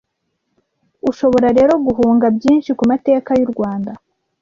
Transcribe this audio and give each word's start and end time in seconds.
Ushobora 1.09 1.47
rero 1.57 1.73
guhunga 1.85 2.25
byinshi 2.37 2.69
kumateka 2.79 3.29
y’urwanda 3.39 3.91